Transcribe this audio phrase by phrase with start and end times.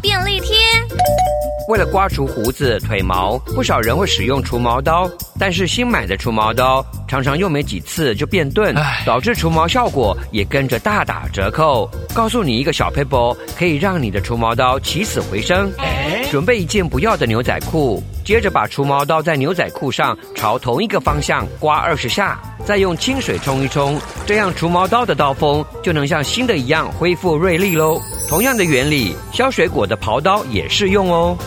[0.00, 0.56] 便利贴。
[1.68, 8.72] 为了刮除胡子、腿毛，不少人会使用除毛刀，但是新买的除毛刀常常用没几次就变钝，
[9.04, 11.90] 导致除毛效果也跟着大打折扣。
[12.14, 15.68] 告诉你一个小撇步，可以让你的除毛刀起死回生。
[16.30, 28.00] 准备一件不要的牛仔裤，接着把除毛刀在牛仔裤上朝同一个方向刮二十下，再用清水冲一冲，这样除毛刀的刀锋就能像新的一样恢复锐利喽。
[28.28, 31.38] 同样的原理，削水果的刨刀也适用哦。